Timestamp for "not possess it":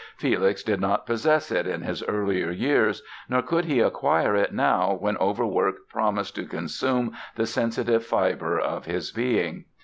0.81-1.67